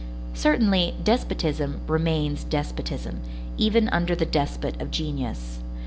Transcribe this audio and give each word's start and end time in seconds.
Certainly, 0.33 0.95
despotism 1.03 1.81
remains 1.85 2.43
despotism, 2.43 3.19
even 3.55 3.87
under 3.89 4.15
the 4.15 4.25
despot 4.25 4.81
of 4.81 4.89
genius. 4.89 5.59